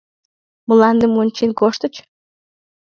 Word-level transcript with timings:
—Мландым 0.69 1.13
ончен 1.21 1.51
коштыч? 1.59 1.93